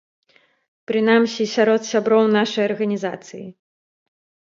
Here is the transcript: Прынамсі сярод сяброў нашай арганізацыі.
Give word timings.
Прынамсі 0.91 1.43
сярод 1.55 1.81
сяброў 1.91 2.23
нашай 2.37 2.63
арганізацыі. 2.71 3.43